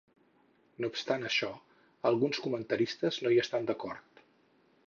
[0.83, 1.51] No obstant això,
[2.13, 4.27] alguns comentaristes no hi estan d"acord.